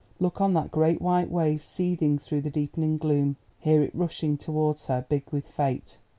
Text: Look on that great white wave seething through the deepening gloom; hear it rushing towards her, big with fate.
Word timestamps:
Look 0.19 0.41
on 0.41 0.55
that 0.55 0.71
great 0.71 0.99
white 0.99 1.29
wave 1.29 1.63
seething 1.63 2.17
through 2.17 2.41
the 2.41 2.49
deepening 2.49 2.97
gloom; 2.97 3.35
hear 3.59 3.83
it 3.83 3.93
rushing 3.93 4.35
towards 4.35 4.87
her, 4.87 5.05
big 5.07 5.25
with 5.31 5.47
fate. 5.47 5.99